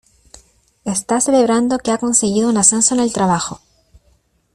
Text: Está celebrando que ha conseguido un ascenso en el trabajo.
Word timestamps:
Está 0.83 1.21
celebrando 1.21 1.77
que 1.77 1.91
ha 1.91 1.99
conseguido 1.99 2.49
un 2.49 2.57
ascenso 2.57 2.95
en 2.95 3.01
el 3.01 3.13
trabajo. 3.13 3.61